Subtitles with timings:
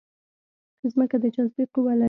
[0.93, 1.99] ځمکه د جاذبې قوه لري